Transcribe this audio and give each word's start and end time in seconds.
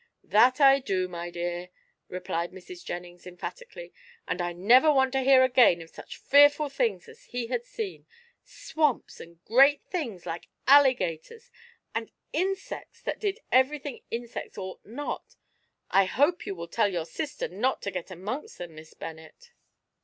"That 0.23 0.59
I 0.59 0.79
do, 0.79 1.07
my 1.07 1.29
dear," 1.29 1.69
replied 2.07 2.51
Mrs. 2.51 2.83
Jennings 2.83 3.27
emphatically, 3.27 3.93
"and 4.27 4.41
I 4.41 4.51
never 4.51 4.91
want 4.91 5.11
to 5.13 5.19
hear 5.19 5.43
again 5.43 5.79
of 5.79 5.91
such 5.91 6.17
fearful 6.17 6.69
things 6.69 7.07
as 7.07 7.25
he 7.25 7.45
had 7.53 7.65
seen 7.67 8.07
swamps, 8.43 9.19
and 9.19 9.45
great 9.45 9.83
things 9.83 10.25
like 10.25 10.47
alligators... 10.65 11.51
and 11.93 12.09
insects 12.33 12.99
that 13.03 13.19
did 13.19 13.41
everything 13.51 14.01
insects 14.09 14.57
ought 14.57 14.83
not. 14.83 15.35
I 15.91 16.05
hope 16.05 16.47
you 16.47 16.55
will 16.55 16.67
tell 16.67 16.87
your 16.91 17.05
sister 17.05 17.47
not 17.47 17.83
to 17.83 17.91
get 17.91 18.09
amongst 18.09 18.57
them, 18.57 18.73
Miss 18.73 18.95
Bennet." 18.95 19.51